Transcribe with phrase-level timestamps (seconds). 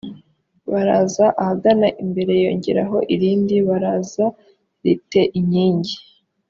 [0.71, 4.25] baraza ahagana imbere yongeraho irindi baraza
[4.83, 5.95] ri te inkingi